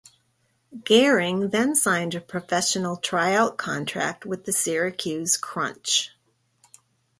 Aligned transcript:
Goehring 0.75 1.51
then 1.51 1.75
signed 1.75 2.15
a 2.15 2.21
professional 2.21 2.97
tryout 2.97 3.55
contract 3.59 4.25
with 4.25 4.45
the 4.45 4.51
Syracuse 4.51 5.37
Crunch. 5.37 6.09